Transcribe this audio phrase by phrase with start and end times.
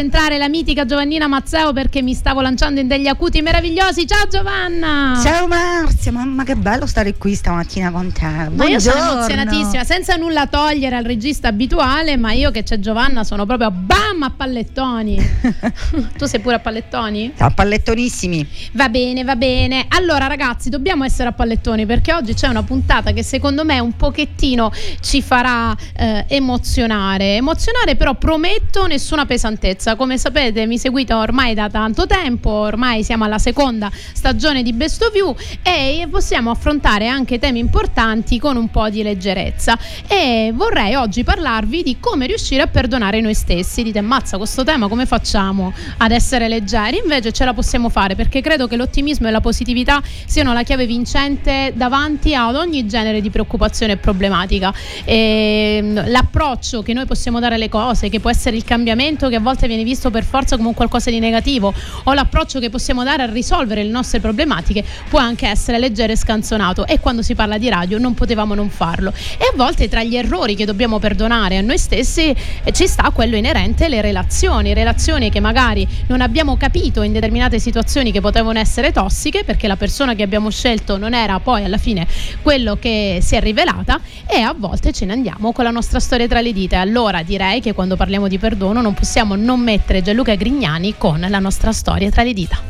[0.00, 4.06] entrare la mitica Giovannina Mazzeo perché mi stavo lanciando in degli acuti meravigliosi.
[4.06, 5.20] Ciao Giovanna!
[5.22, 8.20] Ciao Marzia, mamma che bello stare qui stamattina con te.
[8.20, 8.56] Buongiorno.
[8.56, 13.24] Ma io sono emozionatissima, senza nulla togliere al regista abituale, ma io che c'è Giovanna
[13.24, 15.18] sono proprio bam a pallettoni.
[16.16, 17.34] tu sei pure a pallettoni?
[17.36, 18.48] A pallettonissimi.
[18.72, 19.84] Va bene, va bene.
[19.88, 23.94] Allora ragazzi, dobbiamo essere a pallettoni perché oggi c'è una puntata che secondo me un
[23.94, 27.36] pochettino ci farà eh, emozionare.
[27.36, 29.89] Emozionare però prometto nessuna pesantezza.
[29.96, 35.02] Come sapete mi seguite ormai da tanto tempo, ormai siamo alla seconda stagione di Best
[35.02, 39.78] of You e possiamo affrontare anche temi importanti con un po' di leggerezza.
[40.06, 43.82] E vorrei oggi parlarvi di come riuscire a perdonare noi stessi.
[43.82, 46.98] Dite, mazza, questo tema come facciamo ad essere leggeri?
[47.02, 50.86] Invece ce la possiamo fare perché credo che l'ottimismo e la positività siano la chiave
[50.86, 54.72] vincente davanti ad ogni genere di preoccupazione e problematica.
[55.04, 59.40] E, l'approccio che noi possiamo dare alle cose, che può essere il cambiamento che a
[59.40, 61.72] volte viene visto per forza come qualcosa di negativo,
[62.04, 66.16] o l'approccio che possiamo dare a risolvere le nostre problematiche, può anche essere leggero e
[66.16, 66.86] scanzonato.
[66.86, 69.12] E quando si parla di radio non potevamo non farlo.
[69.38, 73.10] E a volte tra gli errori che dobbiamo perdonare a noi stessi eh, ci sta
[73.10, 78.58] quello inerente alle relazioni, relazioni che magari non abbiamo capito in determinate situazioni che potevano
[78.58, 82.06] essere tossiche perché la persona che abbiamo scelto non era poi alla fine
[82.42, 86.26] quello che si è rivelata e a volte ce ne andiamo con la nostra storia
[86.26, 86.80] tra le dita.
[86.80, 91.38] Allora direi che quando parliamo di perdono non possiamo non mettere Gianluca Grignani con la
[91.38, 92.68] nostra storia tra le dita.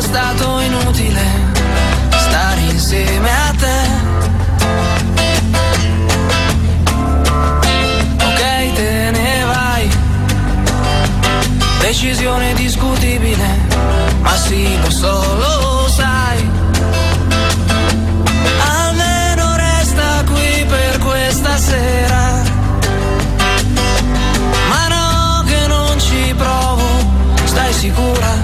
[0.00, 1.20] Stato inutile
[2.10, 3.47] stare insieme a
[11.88, 13.66] Decisione discutibile,
[14.20, 16.50] ma sì, lo so, lo sai.
[18.60, 22.42] Almeno resta qui per questa sera.
[24.68, 26.84] Ma no, che non ci provo,
[27.44, 28.36] stai sicura?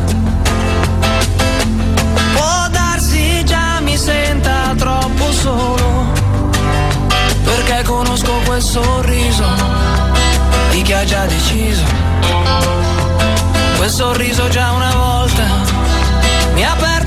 [2.33, 6.06] Può darsi già mi senta troppo solo,
[7.44, 9.44] perché conosco quel sorriso
[10.71, 12.94] di chi ha già deciso.
[13.84, 15.45] Quel sorriso già una volta
[16.55, 17.03] mi ha aperto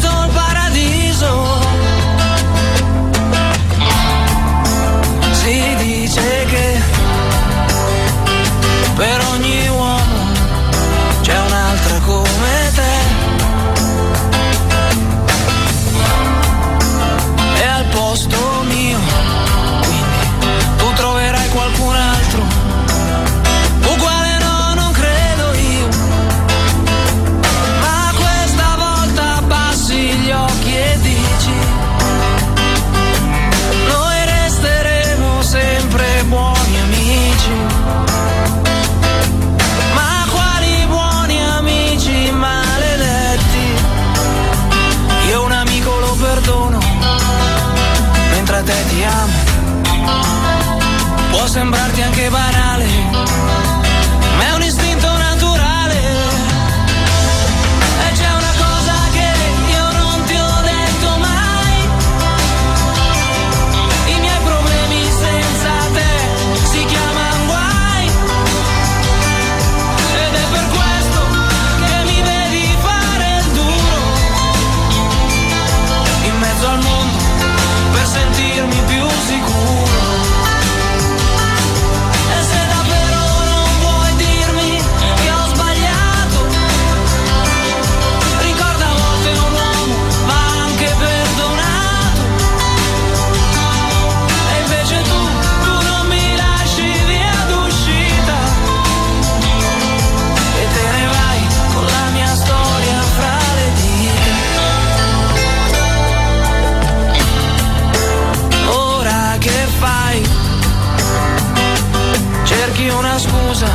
[112.90, 113.68] una scusa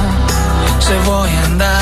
[0.78, 1.81] se vuoi andare.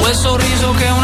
[0.00, 1.01] Quel sorriso che una volta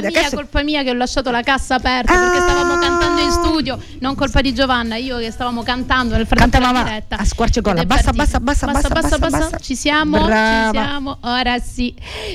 [0.00, 0.39] colpa mia, adesso...
[0.60, 2.18] colpa mia che ho lasciato la cassa aperta ah.
[2.18, 6.58] perché stavamo cantando in studio, non colpa di Giovanna, io che stavamo cantando nel frattempo
[6.58, 7.18] della diretta.
[7.18, 10.24] A squarciagola, bassa bassa bassa, bassa, bassa, bassa, bassa, Ci siamo?
[10.24, 10.72] Brava.
[10.72, 11.18] Ci siamo?
[11.22, 11.94] Ora sì.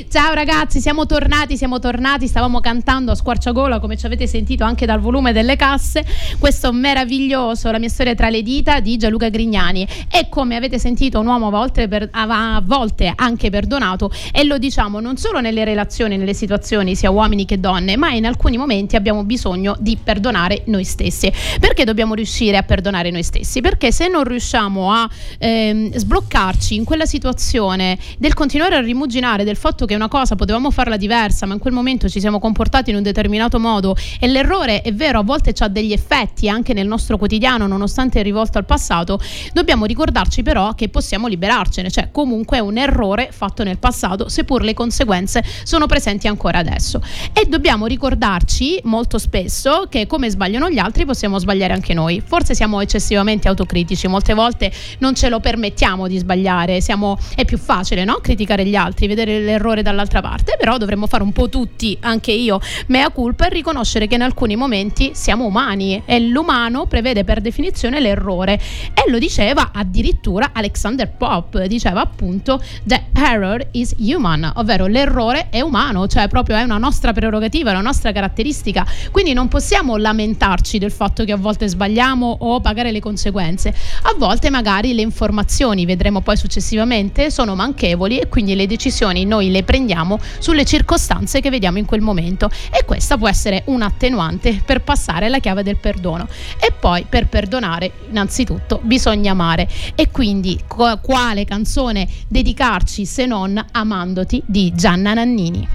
[0.10, 4.86] Ciao ragazzi, siamo tornati, siamo tornati, stavamo cantando a squarciagola come ci avete sentito anche
[4.86, 6.06] dal volume delle casse,
[6.40, 11.20] questo meraviglioso La mia storia tra le dita di Gianluca Grignani e come avete sentito
[11.20, 15.64] un uomo a volte, per, a volte anche perdonato e lo diciamo non solo nelle
[15.64, 20.64] relazioni, nelle situazioni sia uomini che donne, ma in alcuni momenti abbiamo bisogno di perdonare
[20.66, 21.32] noi stessi.
[21.60, 23.62] Perché dobbiamo riuscire a perdonare noi stessi?
[23.62, 29.56] Perché se non riusciamo a ehm, sbloccarci in quella situazione del continuare a rimuginare del
[29.56, 32.98] fatto che una cosa potevamo farla diversa, ma in quel momento ci siamo comportati in
[32.98, 37.18] un determinato modo e l'errore è vero, a volte ha degli effetti anche nel nostro
[37.18, 39.20] quotidiano, nonostante è rivolto al passato,
[39.54, 44.64] dobbiamo ricordarci però che possiamo liberarcene, cioè comunque è un errore fatto nel passato, seppur
[44.64, 47.02] le conseguenze sono presenti ancora adesso.
[47.34, 52.22] E dobbiamo ricordarci molto spesso che come sbagliano gli altri possiamo sbagliare anche noi.
[52.24, 57.58] Forse siamo eccessivamente autocritici, molte volte non ce lo permettiamo di sbagliare, siamo, è più
[57.58, 58.20] facile no?
[58.22, 62.60] criticare gli altri, vedere l'errore dall'altra parte, però dovremmo fare un po' tutti, anche io,
[62.88, 68.00] mea culpa e riconoscere che in alcuni momenti siamo umani e l'umano prevede per definizione
[68.00, 68.60] l'errore.
[68.94, 75.62] E lo diceva addirittura Alexander Pop, diceva appunto The error is human, ovvero l'errore è
[75.62, 80.78] umano, cioè proprio è una nostra prerogativa prerogativa, la nostra caratteristica, quindi non possiamo lamentarci
[80.78, 83.74] del fatto che a volte sbagliamo o pagare le conseguenze.
[84.04, 89.52] A volte magari le informazioni, vedremo poi successivamente, sono manchevoli e quindi le decisioni noi
[89.52, 94.62] le prendiamo sulle circostanze che vediamo in quel momento e questa può essere un attenuante
[94.66, 96.28] per passare alla chiave del perdono.
[96.60, 104.42] E poi per perdonare innanzitutto bisogna amare e quindi quale canzone dedicarci se non Amandoti
[104.46, 105.68] di Gianna Nannini.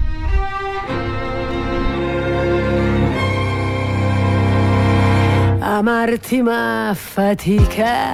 [5.81, 8.11] Amarti ma fatica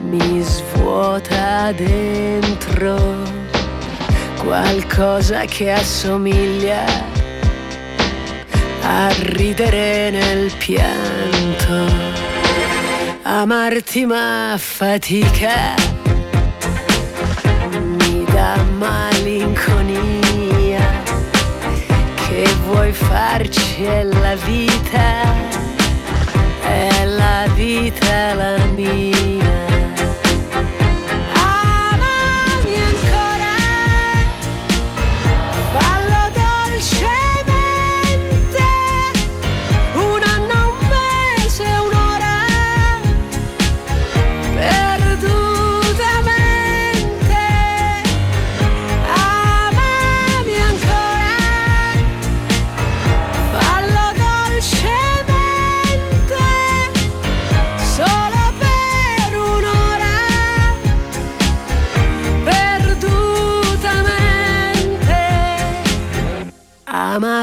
[0.00, 2.98] mi svuota dentro
[4.42, 6.84] qualcosa che assomiglia
[8.82, 11.90] a ridere nel pianto.
[13.22, 15.74] Amarti ma fatica
[17.70, 20.12] mi dà malinconia.
[22.26, 25.53] Che vuoi farci è la vita,
[27.44, 29.13] è la vita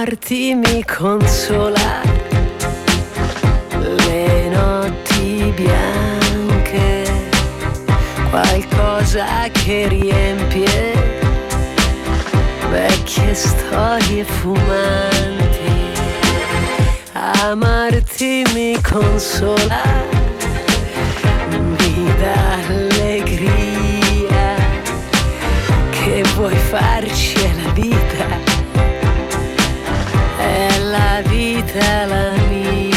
[0.01, 2.01] amarti mi consola
[4.07, 7.03] le notti bianche,
[8.31, 10.93] qualcosa che riempie
[12.71, 15.69] vecchie storie fumanti.
[17.11, 19.83] Amarti mi consola,
[21.47, 24.55] mi dà allegria
[25.91, 28.50] che vuoi farci E
[31.67, 32.90] tell me.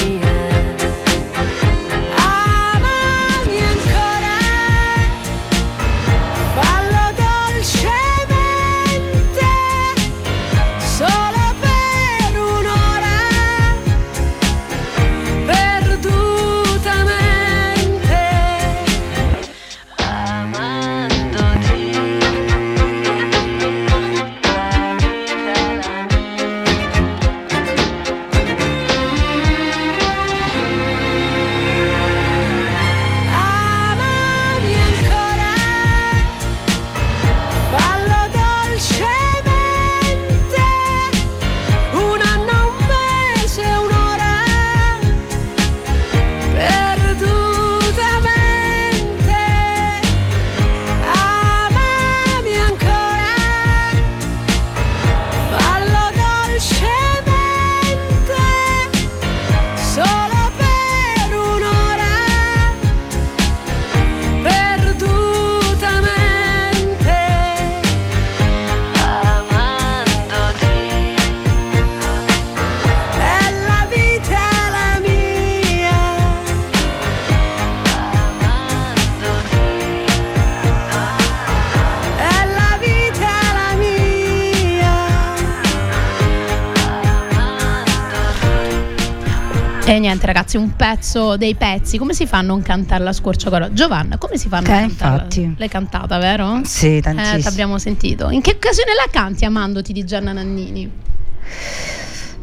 [90.15, 93.73] Niente ragazzi, un pezzo dei pezzi, come si fa a non cantare la scorciatoia?
[93.73, 95.15] Giovanna, come si fa a non Eh, cantarla?
[95.17, 95.55] infatti.
[95.59, 96.61] L'hai cantata, vero?
[96.65, 97.41] Sì, Eh, tantissimo.
[97.43, 98.31] t'abbiamo sentito.
[98.31, 100.91] In che occasione la canti amandoti di Gianna Nannini?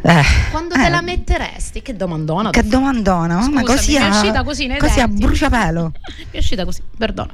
[0.04, 1.82] Eh, Quando eh, te la metteresti?
[1.82, 2.50] Che domandona.
[2.50, 5.92] Che domandona, ma Scusami, così mi è a, uscita così così a bruciapelo.
[6.18, 7.30] Mi è uscita così, perdono.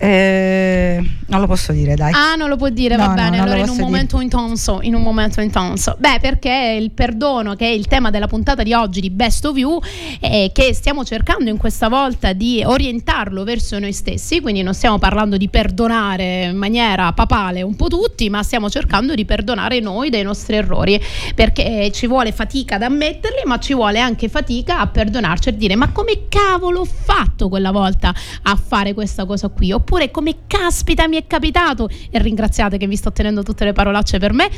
[0.00, 2.12] Eh, non lo posso dire, dai.
[2.14, 3.36] Ah, non lo può dire, No, va no, bene.
[3.38, 3.90] lo allora in un posso dire.
[3.90, 5.96] momento intenso, in un momento intenso.
[5.98, 9.56] Beh, perché il perdono, che è il tema della puntata di oggi di Best of
[9.56, 9.80] You,
[10.20, 14.98] eh, che stiamo cercando in questa volta di orientarlo verso noi stessi, quindi non stiamo
[14.98, 20.10] parlando di perdonare in maniera papale un po' tutti, ma stiamo cercando di perdonare noi
[20.10, 21.00] dei nostri errori,
[21.34, 25.74] perché ci vuole fatica ad ammetterli, ma ci vuole anche fatica a perdonarci e dire
[25.74, 31.08] "Ma come cavolo ho fatto quella volta a fare questa cosa qui?" Oppure "Come caspita
[31.08, 34.50] mi è capitato?" E ringraziate che vi sto tenendo tutte le parolacce per me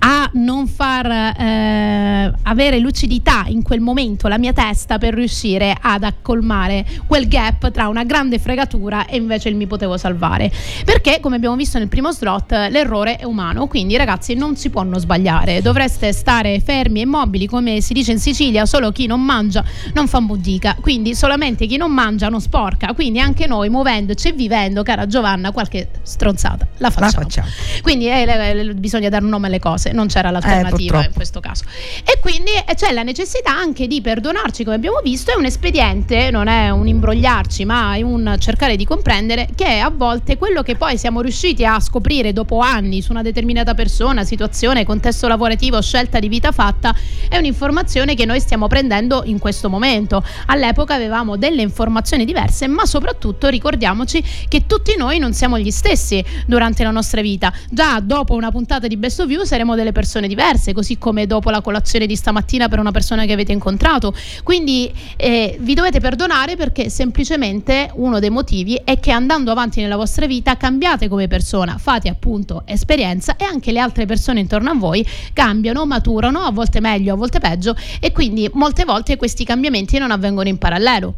[0.00, 6.02] a non far eh, avere lucidità in quel momento la mia testa per riuscire ad
[6.02, 10.50] accolmare quel gap tra una grande fregatura e invece il mi potevo salvare.
[10.84, 13.66] Perché come abbiamo visto nel primo slot l'errore è umano.
[13.66, 15.62] Quindi ragazzi non si può non sbagliare.
[15.62, 19.64] Dovreste stare fermi e immobili come si dice in Sicilia solo chi non mangia
[19.94, 22.94] non fa budica quindi solamente chi non mangia non sporca.
[22.94, 27.22] Quindi anche noi muovendoci e vivendo cara Giovanna qualche stronzata la La facciamo.
[27.24, 27.48] facciamo.
[27.82, 31.06] quindi eh, bisogna dare un nome alle cose, non c'era l'alternativa purtroppo.
[31.06, 31.64] in questo caso.
[32.04, 36.30] E quindi eh, c'è la necessità anche di perdonarci, come abbiamo visto, è un espediente,
[36.30, 40.76] non è un imbrogliarci, ma è un cercare di comprendere che a volte quello che
[40.76, 46.18] poi siamo riusciti a scoprire dopo anni su una determinata persona, situazione, contesto lavorativo, scelta
[46.18, 46.94] di vita fatta,
[47.28, 50.22] è un'informazione che noi stiamo prendendo in questo momento.
[50.46, 56.24] All'epoca avevamo delle informazioni diverse, ma soprattutto ricordiamoci che tutti noi non siamo gli stessi
[56.46, 57.52] durante la nostra vita.
[57.70, 61.50] Già dopo una puntata di Best of You saremo delle persone diverse, così come dopo
[61.50, 64.14] la colazione di stamattina per una persona che avete incontrato.
[64.42, 69.96] Quindi eh, vi dovete perdonare perché semplicemente uno dei motivi è che andando avanti nella
[69.96, 74.74] vostra vita cambiate come persona, fate appunto esperienza e anche le altre persone intorno a
[74.74, 79.98] voi cambiano, maturano, a volte meglio, a volte peggio e quindi molte volte questi cambiamenti
[79.98, 81.14] non avvengono in parallelo.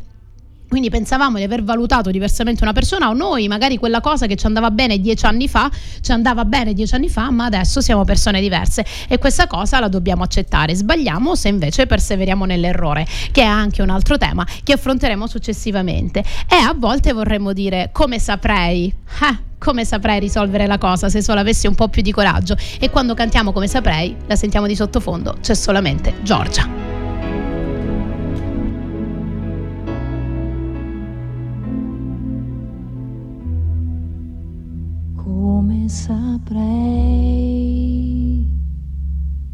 [0.72, 4.46] Quindi pensavamo di aver valutato diversamente una persona o noi magari quella cosa che ci
[4.46, 8.40] andava bene dieci anni fa, ci andava bene dieci anni fa, ma adesso siamo persone
[8.40, 10.74] diverse e questa cosa la dobbiamo accettare.
[10.74, 16.24] Sbagliamo se invece perseveriamo nell'errore, che è anche un altro tema che affronteremo successivamente.
[16.48, 18.86] E a volte vorremmo dire come saprei.
[18.86, 22.56] Eh, come saprei risolvere la cosa se solo avessi un po' più di coraggio?
[22.80, 26.91] E quando cantiamo come saprei, la sentiamo di sottofondo, c'è solamente Giorgia.
[35.92, 36.49] Saprei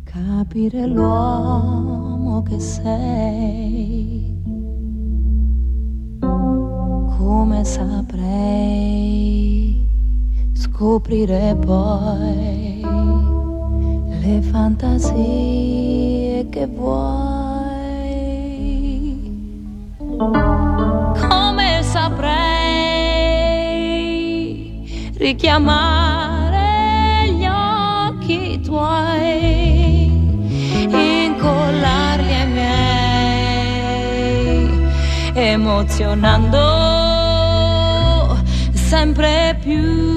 [0.04, 4.36] capire l'uomo che sei?
[6.20, 9.84] Come saprei
[10.52, 12.82] scoprire poi
[14.20, 17.26] le fantasie che vuoi?
[21.18, 22.57] Come saprei
[25.18, 26.56] richiamare
[27.32, 30.10] gli occhi tuoi,
[30.82, 33.82] incollarli ai miei,
[35.34, 36.56] emozionando
[38.72, 40.07] sempre più.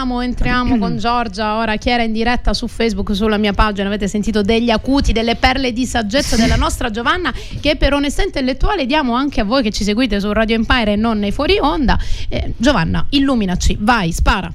[0.00, 4.08] Ed entriamo, con Giorgia ora che era in diretta su Facebook, sulla mia pagina, avete
[4.08, 9.14] sentito degli acuti, delle perle di saggezza della nostra Giovanna che per onestà intellettuale diamo
[9.14, 11.98] anche a voi che ci seguite su Radio Empire e non nei fuori onda.
[12.28, 14.52] Eh, Giovanna, illuminaci, vai, spara.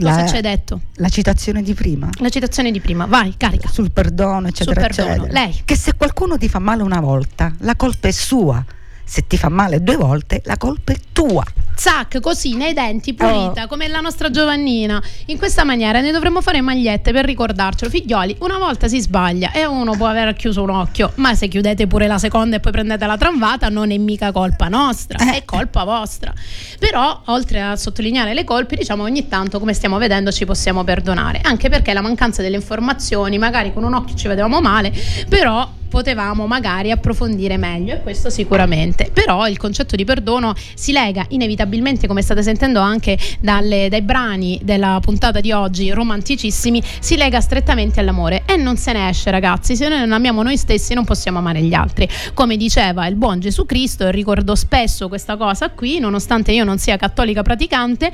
[0.00, 0.82] Cosa ci hai detto?
[0.96, 2.08] La citazione di prima.
[2.18, 3.68] La citazione di prima, vai, carica.
[3.68, 5.44] Sul perdono, eccetera, Sul perdono, eccetera.
[5.44, 5.60] lei.
[5.64, 8.62] Che se qualcuno ti fa male una volta, la colpa è sua.
[9.02, 11.42] Se ti fa male due volte, la colpa è tua.
[11.80, 15.00] Zac, così nei denti, pulita, come la nostra Giovannina.
[15.26, 17.88] In questa maniera ne dovremmo fare magliette per ricordarcelo.
[17.88, 21.86] Figlioli, una volta si sbaglia e uno può aver chiuso un occhio, ma se chiudete
[21.86, 25.36] pure la seconda e poi prendete la tramvata, non è mica colpa nostra, Eh.
[25.36, 26.34] è colpa vostra.
[26.80, 31.40] Però, oltre a sottolineare le colpe, diciamo ogni tanto, come stiamo vedendo, ci possiamo perdonare.
[31.44, 34.92] Anche perché la mancanza delle informazioni, magari con un occhio ci vedevamo male,
[35.28, 39.10] però potevamo magari approfondire meglio e questo sicuramente.
[39.12, 44.60] Però il concetto di perdono si lega inevitabilmente, come state sentendo anche dalle- dai brani
[44.62, 49.76] della puntata di oggi, romanticissimi, si lega strettamente all'amore e non se ne esce ragazzi,
[49.76, 52.08] se noi non amiamo noi stessi non possiamo amare gli altri.
[52.34, 56.78] Come diceva il buon Gesù Cristo, e ricordo spesso questa cosa qui, nonostante io non
[56.78, 58.12] sia cattolica praticante,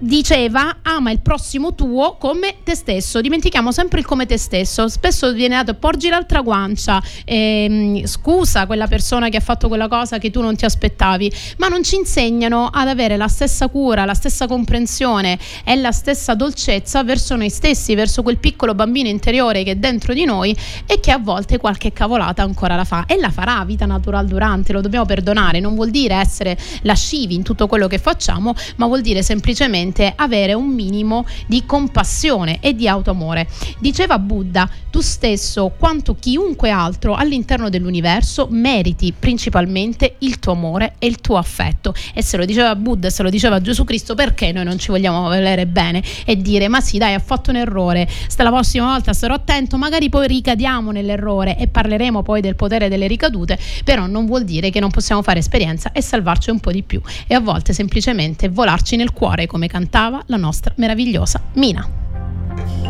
[0.00, 3.20] diceva ama il prossimo tuo come te stesso.
[3.20, 4.88] Dimentichiamo sempre il come te stesso.
[4.88, 7.02] Spesso viene dato porgi l'altra guancia.
[7.24, 11.68] Ehm, scusa quella persona che ha fatto quella cosa che tu non ti aspettavi ma
[11.68, 17.04] non ci insegnano ad avere la stessa cura la stessa comprensione e la stessa dolcezza
[17.04, 21.10] verso noi stessi verso quel piccolo bambino interiore che è dentro di noi e che
[21.10, 23.04] a volte qualche cavolata ancora la fa.
[23.06, 25.60] E la farà vita natural durante lo dobbiamo perdonare.
[25.60, 30.54] Non vuol dire essere lascivi in tutto quello che facciamo ma vuol dire semplicemente avere
[30.54, 33.48] un minimo di compassione e di autoamore.
[33.78, 41.06] Diceva Buddha, tu stesso quanto chiunque altro all'interno dell'universo meriti principalmente il tuo amore e
[41.06, 41.94] il tuo affetto.
[42.14, 45.22] E se lo diceva Buddha se lo diceva Gesù Cristo, perché noi non ci vogliamo
[45.22, 49.12] volere bene e dire ma sì dai, ha fatto un errore, sta la prossima volta
[49.12, 54.26] starò attento, magari poi ricadiamo nell'errore e parleremo poi del potere delle ricadute, però non
[54.26, 57.40] vuol dire che non possiamo fare esperienza e salvarci un po' di più e a
[57.40, 62.89] volte semplicemente volarci nel cuore come cantava la nostra meravigliosa Mina.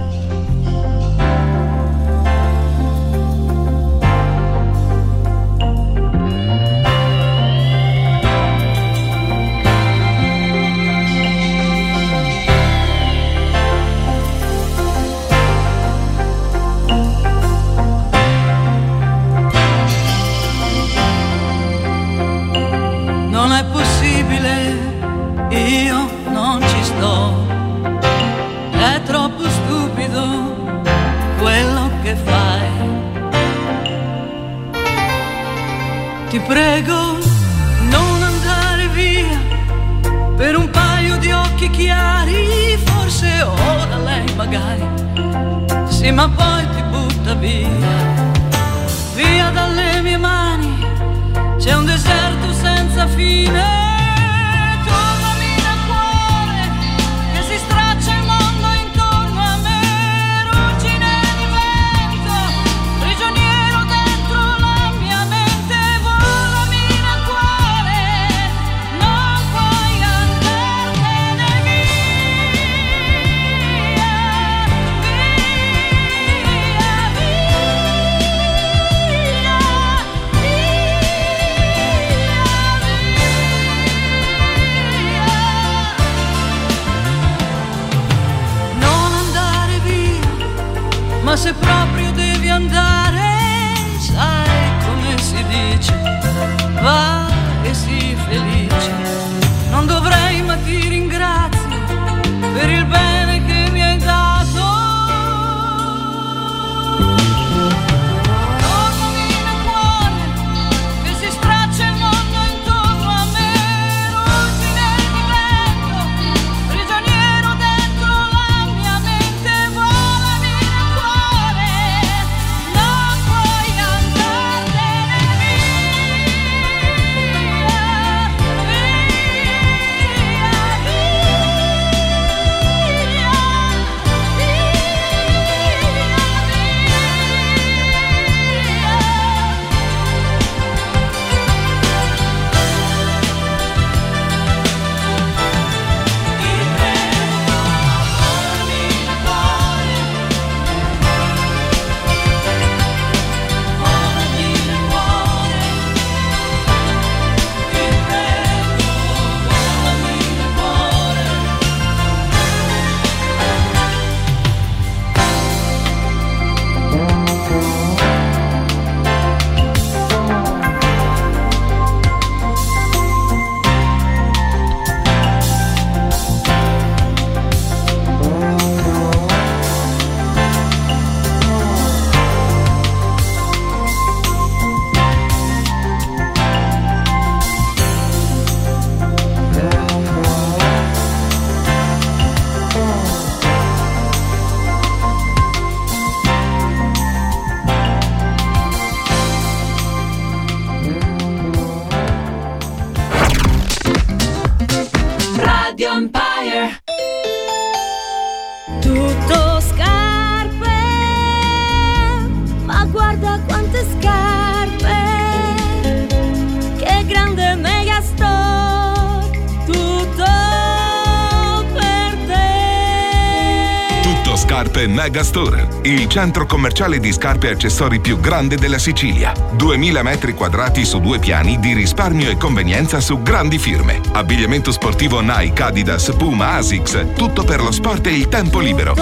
[224.81, 229.33] Scarpe Megastore, il centro commerciale di scarpe e accessori più grande della Sicilia.
[229.53, 234.01] 2000 metri quadrati su due piani di risparmio e convenienza su grandi firme.
[234.13, 238.95] Abbigliamento sportivo Nike, Adidas, Puma, Asics, tutto per lo sport e il tempo libero.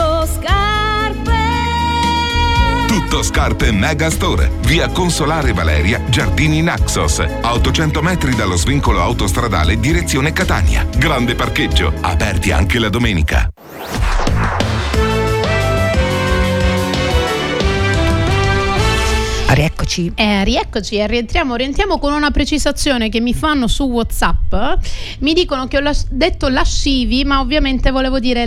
[2.87, 10.33] Tutto scarpe, Megastore, via Consolare Valeria, Giardini Naxos, a 800 metri dallo svincolo autostradale direzione
[10.33, 10.85] Catania.
[10.97, 13.49] Grande parcheggio, aperti anche la domenica.
[19.51, 20.13] Rieccoci.
[20.15, 24.55] Eh, rieccoci rientriamo, rientriamo con una precisazione che mi fanno su WhatsApp.
[25.21, 28.45] Mi dicono che ho las- detto lascivi, ma ovviamente volevo dire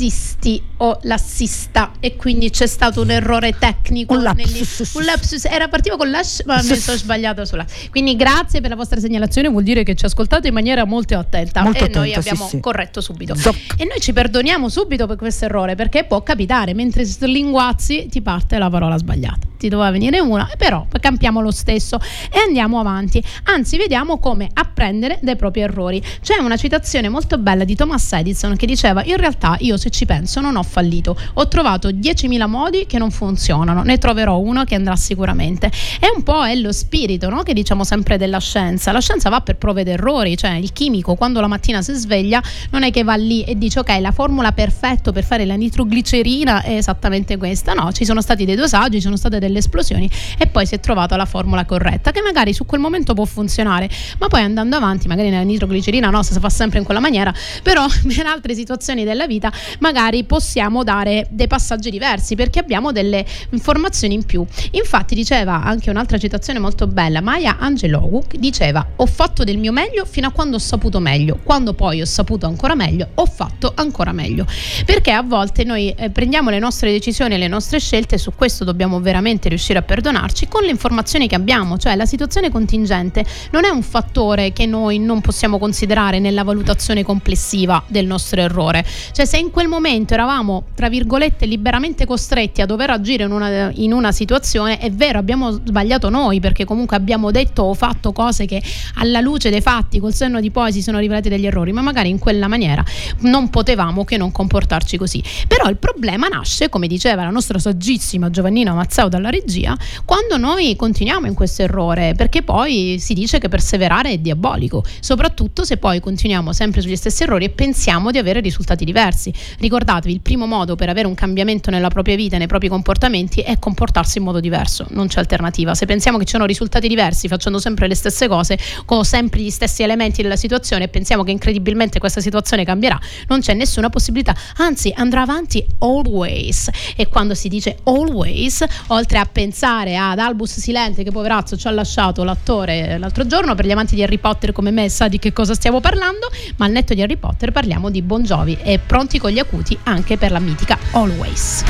[0.00, 4.14] l'assisti o l'assista e quindi c'è stato un errore tecnico.
[4.14, 4.94] Un lapsus.
[4.94, 5.44] un lapsus.
[5.44, 7.66] Era partivo con l'ash, ma mi sono sbagliato sulla.
[7.90, 11.62] Quindi grazie per la vostra segnalazione, vuol dire che ci ascoltate in maniera molto attenta
[11.62, 12.60] Molto e noi attenta, sì, abbiamo sì.
[12.60, 13.34] corretto subito.
[13.34, 13.56] Zoc.
[13.76, 18.56] E noi ci perdoniamo subito per questo errore perché può capitare mentre slinguazzi ti parte
[18.56, 19.48] la parola sbagliata.
[19.58, 22.00] Ti doveva venire una, però campiamo lo stesso
[22.32, 23.22] e andiamo avanti.
[23.44, 26.02] Anzi, vediamo come apprendere dai propri errori.
[26.22, 30.06] C'è una citazione molto bella di Thomas Edison che diceva: In realtà, io se ci
[30.06, 31.16] penso, non ho fallito.
[31.34, 35.70] Ho trovato 10.000 modi che non funzionano, ne troverò uno che andrà sicuramente.
[35.98, 37.42] È un po' è lo spirito no?
[37.42, 38.92] che diciamo sempre della scienza.
[38.92, 42.42] La scienza va per prove ed errori, cioè il chimico quando la mattina si sveglia
[42.70, 46.62] non è che va lì e dice ok la formula perfetta per fare la nitroglicerina
[46.62, 50.46] è esattamente questa, no, ci sono stati dei dosaggi, ci sono state delle esplosioni e
[50.46, 54.28] poi si è trovata la formula corretta che magari su quel momento può funzionare, ma
[54.28, 58.26] poi andando avanti, magari nella nitroglicerina no, si fa sempre in quella maniera, però in
[58.26, 64.24] altre situazioni della vita magari possiamo dare dei passaggi diversi perché abbiamo delle informazioni in
[64.24, 64.44] più.
[64.72, 70.04] Infatti diceva anche un'altra citazione molto bella, Maya Angelou diceva ho fatto del mio meglio
[70.04, 74.12] fino a quando ho saputo meglio, quando poi ho saputo ancora meglio ho fatto ancora
[74.12, 74.46] meglio,
[74.84, 78.64] perché a volte noi eh, prendiamo le nostre decisioni e le nostre scelte su questo
[78.64, 83.64] dobbiamo veramente riuscire a perdonarci con le informazioni che abbiamo, cioè la situazione contingente non
[83.64, 89.24] è un fattore che noi non possiamo considerare nella valutazione complessiva del nostro errore, cioè
[89.24, 93.92] se in quel momento eravamo tra virgolette liberamente costretti a dover agire in una, in
[93.92, 98.62] una situazione, è vero abbiamo sbagliato noi perché comunque abbiamo detto o fatto cose che
[98.94, 102.08] alla luce dei fatti col senno di poi si sono rivelati degli errori, ma magari
[102.08, 102.82] in quella maniera
[103.18, 105.22] non potevamo che non comportarci così.
[105.46, 110.74] Però il problema nasce, come diceva la nostra saggissima Giovannina Mazzao dalla regia, quando noi
[110.74, 116.00] continuiamo in questo errore, perché poi si dice che perseverare è diabolico, soprattutto se poi
[116.00, 119.30] continuiamo sempre sugli stessi errori e pensiamo di avere risultati diversi.
[119.58, 123.40] Ricordatevi, il primo modo per avere un cambiamento nella propria vita e nei propri comportamenti
[123.40, 125.74] è comportarsi in modo diverso, non c'è alternativa.
[125.74, 129.50] Se pensiamo che ci sono risultati diversi facendo sempre le stesse cose, con sempre gli
[129.50, 134.34] stessi elementi della situazione e pensiamo che incredibilmente questa situazione cambierà, non c'è nessuna possibilità,
[134.56, 136.68] anzi andrà avanti always.
[136.96, 141.70] E quando si dice always, oltre a pensare ad Albus Silente che poverazzo ci ha
[141.70, 145.32] lasciato l'attore l'altro giorno, per gli amanti di Harry Potter come me sa di che
[145.32, 149.18] cosa stiamo parlando, ma al netto di Harry Potter parliamo di Bon Jovi e pronti
[149.18, 151.64] con gli acuti anche per la mitica Always.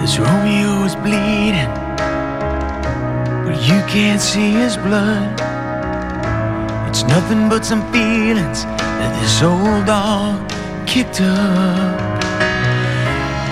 [0.00, 1.72] This Romeo is bleeding,
[3.44, 5.40] but you can't see his blood.
[6.88, 10.46] It's nothing but some feelings that this old dog
[10.86, 12.22] kicked up.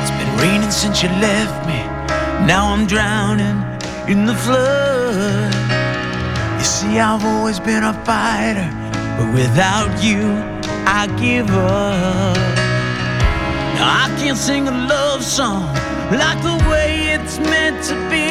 [0.03, 1.81] It's been raining since you left me.
[2.47, 3.65] Now I'm drowning
[4.09, 5.62] in the flood.
[6.63, 8.71] You see, I've always been a fighter,
[9.19, 10.31] but without you,
[10.87, 12.37] I give up.
[13.75, 15.67] Now I can't sing a love song
[16.13, 18.31] like the way it's meant to be.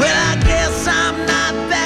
[0.00, 1.85] Well, I guess I'm not that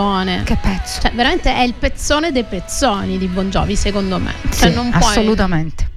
[0.00, 0.42] Pezzone.
[0.44, 1.00] che pezzo.
[1.00, 4.34] Cioè, veramente è il pezzone dei pezzoni di Bon Jovi, secondo me.
[4.50, 5.88] Cioè, Sì, assolutamente.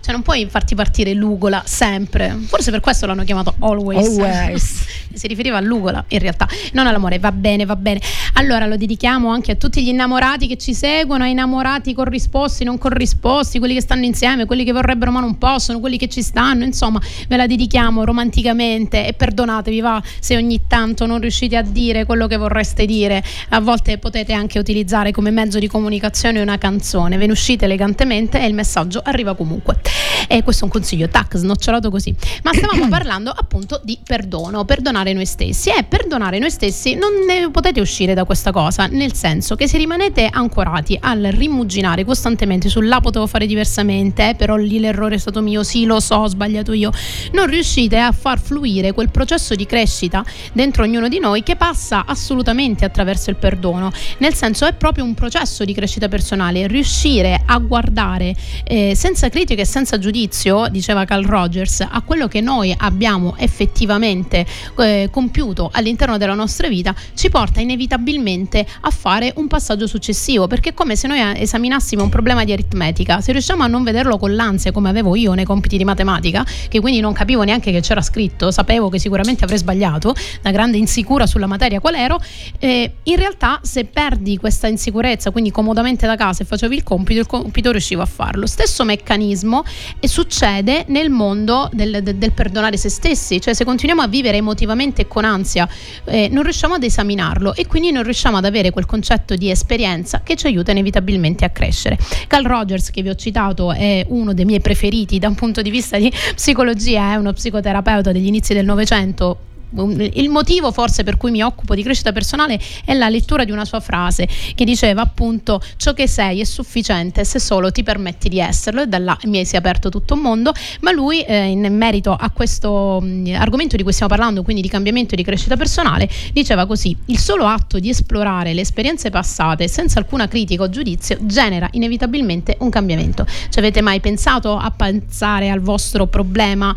[0.00, 2.36] Cioè non puoi farti partire l'ugola sempre.
[2.46, 4.06] Forse per questo l'hanno chiamato always.
[4.06, 4.86] Always.
[5.18, 7.18] si riferiva all'ugola in realtà, non all'amore.
[7.18, 8.00] Va bene, va bene.
[8.34, 12.78] Allora lo dedichiamo anche a tutti gli innamorati che ci seguono, ai innamorati corrisposti, non
[12.78, 16.64] corrisposti, quelli che stanno insieme, quelli che vorrebbero ma non possono, quelli che ci stanno,
[16.64, 22.04] insomma, ve la dedichiamo romanticamente e perdonatevi va se ogni tanto non riuscite a dire
[22.04, 23.22] quello che vorreste dire.
[23.50, 28.40] A volte potete anche utilizzare come mezzo di comunicazione una canzone, ve ne uscite elegantemente
[28.40, 29.80] e il messaggio arriva comunque.
[30.26, 32.14] E questo è un consiglio, tac, snocciolato così.
[32.42, 35.70] Ma stavamo parlando appunto di perdono, perdonare noi stessi.
[35.70, 39.78] E perdonare noi stessi non ne potete uscire da questa cosa, nel senso che se
[39.78, 45.18] rimanete ancorati al rimuginare costantemente sul la potevo fare diversamente, eh, però lì l'errore è
[45.18, 46.90] stato mio, sì lo so, ho sbagliato io,
[47.32, 52.04] non riuscite a far fluire quel processo di crescita dentro ognuno di noi che passa
[52.06, 57.58] assolutamente attraverso il perdono, nel senso è proprio un processo di crescita personale, riuscire a
[57.58, 63.34] guardare eh, senza critica e senza giudizio, diceva Carl Rogers, a quello che noi abbiamo
[63.36, 64.46] effettivamente
[64.78, 70.70] eh, compiuto all'interno della nostra vita, ci porta inevitabilmente a fare un passaggio successivo, perché
[70.70, 74.34] è come se noi esaminassimo un problema di aritmetica, se riusciamo a non vederlo con
[74.34, 78.02] l'ansia come avevo io nei compiti di matematica, che quindi non capivo neanche che c'era
[78.02, 82.20] scritto, sapevo che sicuramente avrei sbagliato, una grande insicura sulla materia qual ero,
[82.58, 87.20] eh, in realtà se perdi questa insicurezza, quindi comodamente da casa e facevi il compito,
[87.20, 88.46] il compito riuscivo a farlo.
[88.46, 89.64] Stesso meccanismo
[89.98, 94.36] e succede nel mondo del, del, del perdonare se stessi, cioè se continuiamo a vivere
[94.36, 95.68] emotivamente con ansia,
[96.04, 100.22] eh, non riusciamo ad esaminarlo e quindi non riusciamo ad avere quel concetto di esperienza
[100.22, 101.98] che ci aiuta inevitabilmente a crescere.
[102.26, 105.70] Carl Rogers, che vi ho citato, è uno dei miei preferiti da un punto di
[105.70, 109.38] vista di psicologia, è uno psicoterapeuta degli inizi del Novecento
[109.70, 113.66] il motivo forse per cui mi occupo di crescita personale è la lettura di una
[113.66, 118.40] sua frase che diceva appunto ciò che sei è sufficiente se solo ti permetti di
[118.40, 121.66] esserlo e da là mi si è aperto tutto un mondo ma lui eh, in
[121.76, 125.56] merito a questo mh, argomento di cui stiamo parlando quindi di cambiamento e di crescita
[125.56, 130.70] personale diceva così il solo atto di esplorare le esperienze passate senza alcuna critica o
[130.70, 136.74] giudizio genera inevitabilmente un cambiamento ci avete mai pensato a pensare al vostro problema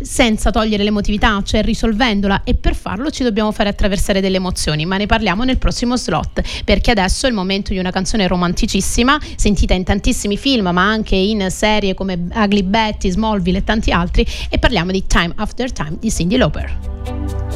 [0.00, 1.62] senza togliere l'emotività, cioè
[2.28, 5.96] risolvendola e per farlo ci dobbiamo fare attraversare delle emozioni, ma ne parliamo nel prossimo
[5.96, 10.82] slot, perché adesso è il momento di una canzone romanticissima, sentita in tantissimi film, ma
[10.82, 15.72] anche in serie come Ugly Betty, Smallville e tanti altri, e parliamo di Time After
[15.72, 17.47] Time di Cindy Lauper.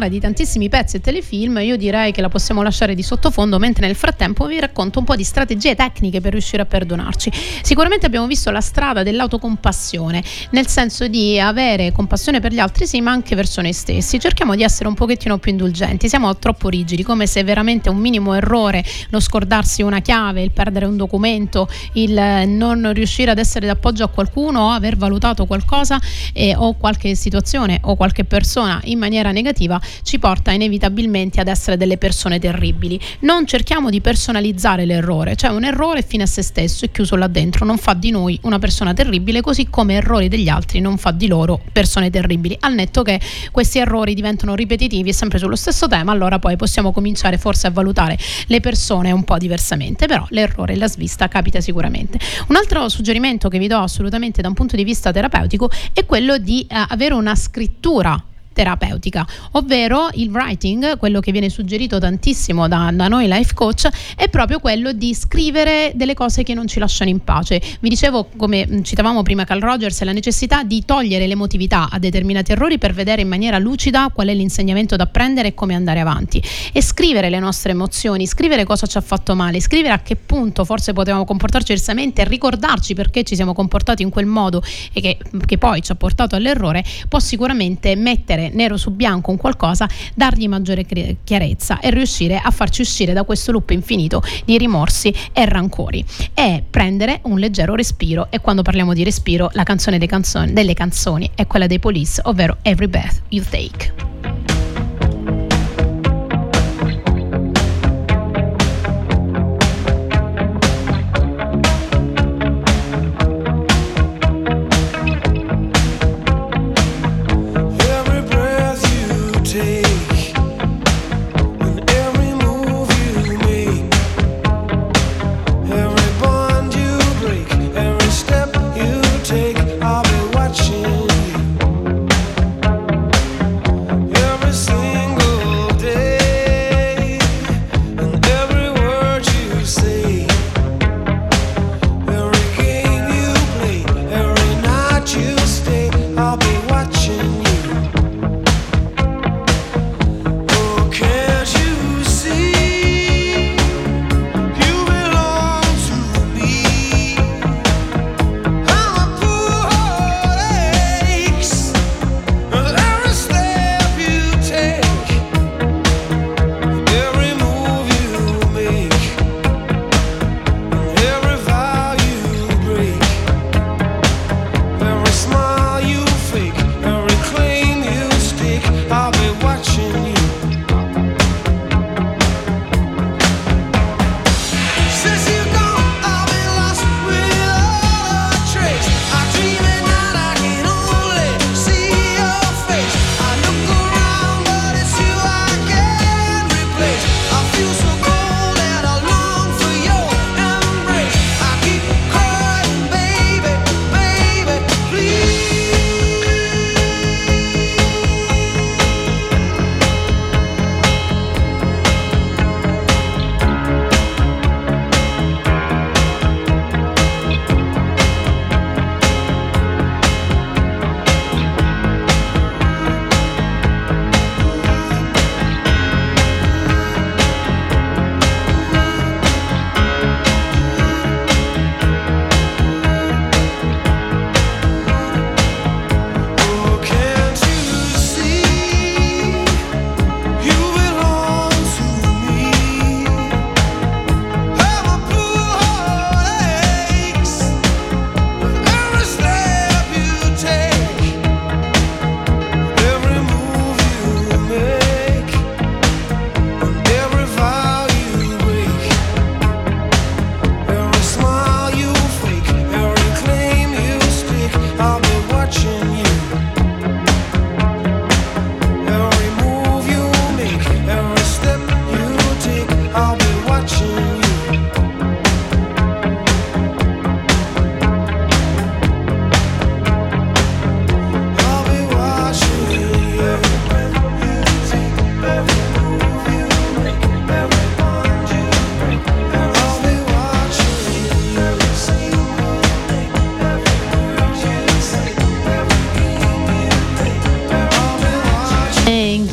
[0.00, 3.86] Sonora di tantissimi pezzi e telefilm, io direi che la possiamo lasciare di sottofondo, mentre
[3.86, 7.30] nel frattempo vi racconto un po' di strategie tecniche per riuscire a perdonarci.
[7.62, 10.22] Sicuramente abbiamo visto la strada dell'autocompassione,
[10.52, 14.18] nel senso di avere compassione per gli altri, sì, ma anche verso noi stessi.
[14.18, 18.32] Cerchiamo di essere un pochettino più indulgenti, siamo troppo rigidi, come se veramente un minimo
[18.34, 22.12] errore, lo scordarsi una chiave, il perdere un documento, il
[22.46, 26.00] non riuscire ad essere d'appoggio a qualcuno o aver valutato qualcosa
[26.32, 31.76] eh, o qualche situazione o qualche persona in maniera negativa ci porta inevitabilmente ad essere
[31.76, 33.00] delle persone terribili.
[33.20, 37.26] Non cerchiamo di personalizzare l'errore, cioè un errore fine a se stesso è chiuso là
[37.26, 41.10] dentro, non fa di noi una persona terribile, così come errori degli altri non fa
[41.10, 42.56] di loro persone terribili.
[42.60, 43.20] Al netto che
[43.50, 47.70] questi errori diventano ripetitivi e sempre sullo stesso tema, allora poi possiamo cominciare forse a
[47.70, 52.18] valutare le persone un po' diversamente, però l'errore e la svista capita sicuramente.
[52.48, 56.38] Un altro suggerimento che vi do assolutamente da un punto di vista terapeutico è quello
[56.38, 58.22] di eh, avere una scrittura
[58.52, 64.28] terapeutica, ovvero il writing, quello che viene suggerito tantissimo da, da, noi life coach, è
[64.28, 67.60] proprio quello di scrivere delle cose che non ci lasciano in pace.
[67.80, 72.78] Vi dicevo, come citavamo prima Carl Rogers, la necessità di togliere l'emotività a determinati errori
[72.78, 76.42] per vedere in maniera lucida qual è l'insegnamento da prendere e come andare avanti.
[76.72, 80.64] E scrivere le nostre emozioni, scrivere cosa ci ha fatto male, scrivere a che punto
[80.64, 85.58] forse potevamo comportarci diversamente, ricordarci perché ci siamo comportati in quel modo e che, che
[85.58, 90.86] poi ci ha portato all'errore, può sicuramente mettere nero su bianco un qualcosa, dargli maggiore
[91.22, 96.64] chiarezza e riuscire a farci uscire da questo loop infinito di rimorsi e rancori e
[96.68, 101.46] prendere un leggero respiro e quando parliamo di respiro la canzone canzoni, delle canzoni è
[101.46, 104.39] quella dei Police, ovvero Every Breath You Take.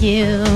[0.08, 0.47] you.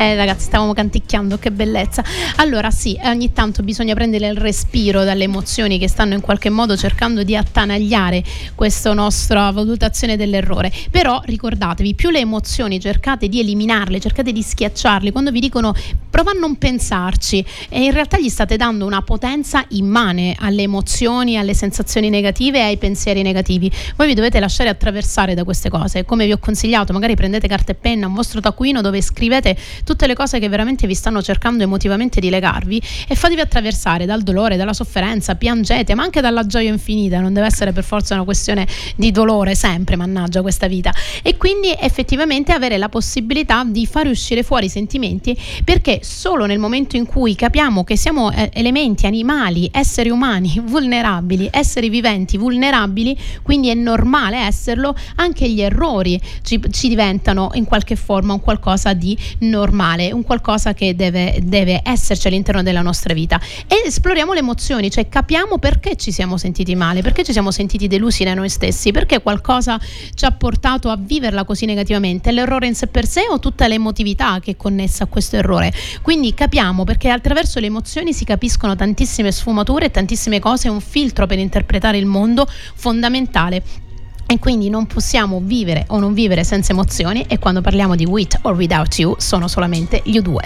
[0.00, 2.04] Eh ragazzi, stavamo canticchiando, che bellezza.
[2.36, 6.76] Allora sì, ogni tanto bisogna prendere il respiro dalle emozioni che stanno in qualche modo
[6.76, 8.22] cercando di attanagliare
[8.54, 10.72] questa nostra valutazione dell'errore.
[10.92, 15.74] Però ricordatevi, più le emozioni cercate di eliminarle, cercate di schiacciarle, quando vi dicono
[16.08, 21.36] prova a non pensarci e in realtà gli state dando una potenza immane alle emozioni,
[21.38, 23.68] alle sensazioni negative e ai pensieri negativi.
[23.96, 26.04] Voi vi dovete lasciare attraversare da queste cose.
[26.04, 29.56] Come vi ho consigliato, magari prendete carta e penna, un vostro taccuino dove scrivete
[29.88, 34.20] tutte le cose che veramente vi stanno cercando emotivamente di legarvi e fatevi attraversare dal
[34.22, 38.24] dolore, dalla sofferenza, piangete, ma anche dalla gioia infinita, non deve essere per forza una
[38.24, 38.66] questione
[38.96, 40.92] di dolore sempre, mannaggia questa vita.
[41.22, 45.34] E quindi effettivamente avere la possibilità di fare uscire fuori i sentimenti
[45.64, 51.48] perché solo nel momento in cui capiamo che siamo eh, elementi, animali, esseri umani vulnerabili,
[51.50, 57.96] esseri viventi vulnerabili, quindi è normale esserlo, anche gli errori ci, ci diventano in qualche
[57.96, 59.76] forma un qualcosa di normale,
[60.12, 63.40] un qualcosa che deve, deve esserci all'interno della nostra vita.
[63.66, 67.86] E esploriamo le emozioni, cioè capiamo perché ci siamo sentiti male, perché ci siamo sentiti
[67.86, 69.78] delusi da noi stessi, perché qualcosa
[70.14, 74.40] ci ha portato a viverla così negativamente, l'errore in sé per sé o tutta l'emotività
[74.40, 75.72] che è connessa a questo errore.
[76.02, 81.26] Quindi capiamo perché attraverso le emozioni si capiscono tantissime sfumature e tantissime cose, un filtro
[81.26, 83.87] per interpretare il mondo fondamentale.
[84.30, 88.38] E quindi non possiamo vivere o non vivere senza emozioni e quando parliamo di with
[88.42, 90.36] or without you sono solamente gli U2.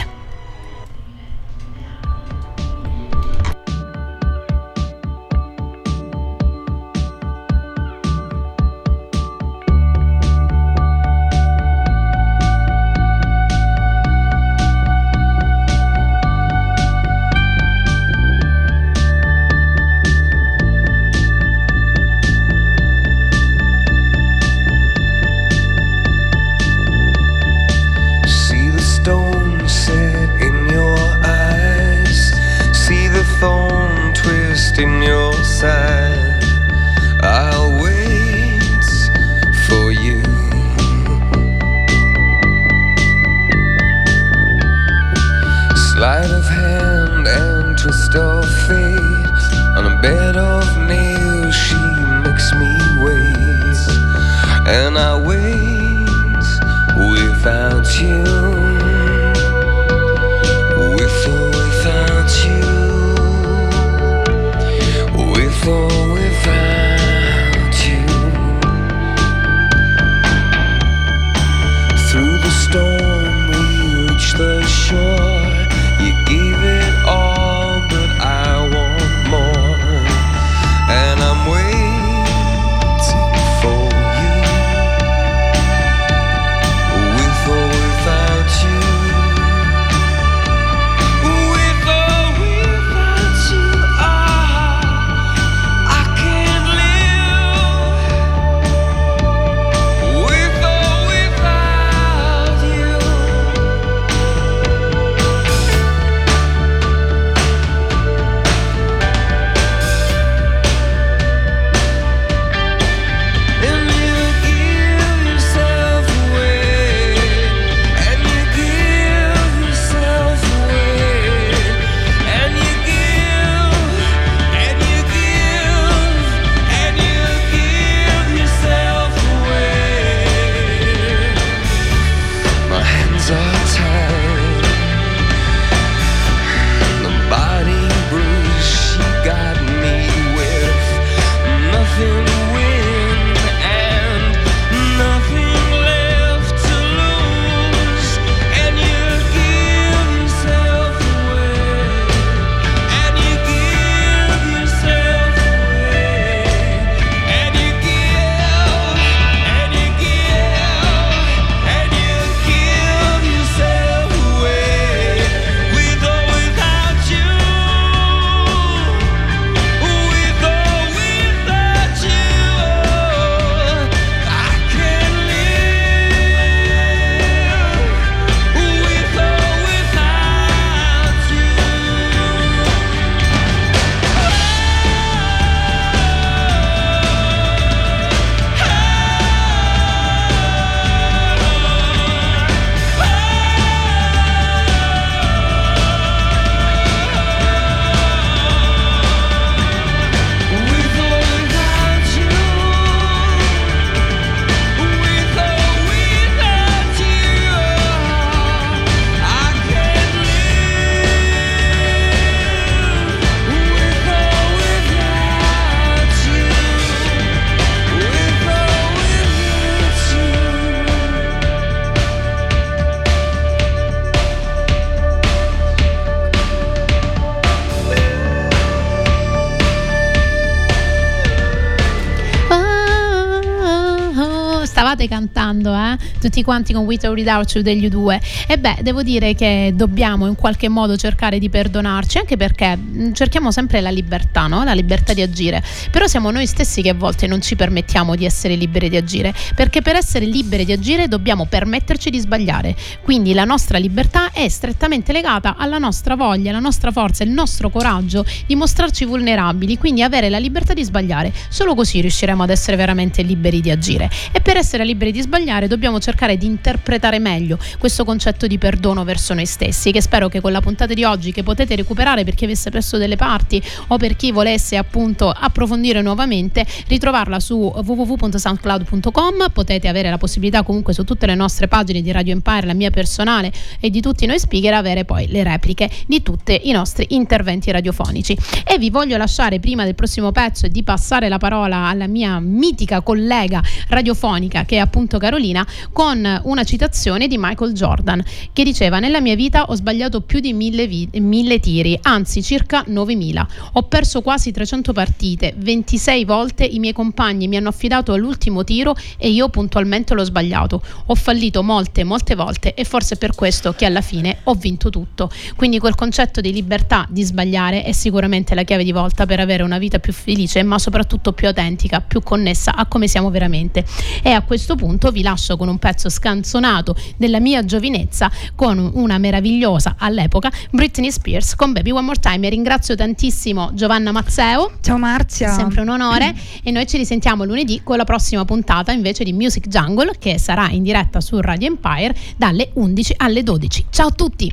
[235.13, 235.82] Cantando, eh?
[236.21, 238.21] Tutti quanti con With or Without You degli U2.
[238.47, 243.13] E beh, devo dire che dobbiamo in qualche modo cercare di perdonarci, anche perché mh,
[243.13, 244.65] cerchiamo sempre la libertà, no?
[244.65, 245.63] la libertà di agire.
[245.91, 249.35] Però siamo noi stessi che a volte non ci permettiamo di essere liberi di agire,
[249.55, 252.75] perché per essere liberi di agire dobbiamo permetterci di sbagliare.
[253.03, 257.71] Quindi la nostra libertà è strettamente legata alla nostra voglia, alla nostra forza, il nostro
[257.71, 261.33] coraggio di mostrarci vulnerabili, quindi avere la libertà di sbagliare.
[261.49, 264.11] Solo così riusciremo ad essere veramente liberi di agire.
[264.33, 269.05] E per essere liberi di sbagliare dobbiamo cercare di interpretare meglio questo concetto di perdono
[269.05, 272.35] verso noi stessi, che spero che con la puntata di oggi che potete recuperare per
[272.35, 279.51] chi avesse perso delle parti o per chi volesse appunto approfondire nuovamente, ritrovarla su www.soundcloud.com,
[279.53, 282.91] potete avere la possibilità comunque su tutte le nostre pagine di Radio Empire, la mia
[282.91, 287.71] personale e di tutti noi speaker, avere poi le repliche di tutti i nostri interventi
[287.71, 288.37] radiofonici.
[288.65, 292.39] E vi voglio lasciare prima del prossimo pezzo e di passare la parola alla mia
[292.41, 298.99] mitica collega radiofonica che è appunto Carolina con una citazione di Michael Jordan che diceva
[298.99, 303.49] nella mia vita ho sbagliato più di mille, vi- mille tiri, anzi circa 9000.
[303.73, 308.95] Ho perso quasi 300 partite, 26 volte i miei compagni mi hanno affidato all'ultimo tiro
[309.17, 310.83] e io puntualmente l'ho sbagliato.
[311.07, 314.91] Ho fallito molte, molte volte e forse è per questo che alla fine ho vinto
[314.91, 315.31] tutto.
[315.57, 319.63] Quindi quel concetto di libertà di sbagliare è sicuramente la chiave di volta per avere
[319.63, 323.85] una vita più felice, ma soprattutto più autentica, più connessa a come siamo veramente.
[324.23, 329.17] E a questo punto vi lascio con un pezzo scanzonato della mia giovinezza con una
[329.19, 332.45] meravigliosa all'epoca Britney Spears con Baby One More Time.
[332.49, 334.73] E ringrazio tantissimo Giovanna Mazzeo.
[334.81, 335.53] Ciao Marzia.
[335.53, 336.35] Sempre un onore
[336.65, 340.69] e noi ci risentiamo lunedì con la prossima puntata invece di Music Jungle che sarà
[340.71, 343.85] in diretta su Radio Empire dalle 11 alle 12.
[343.89, 344.53] Ciao a tutti!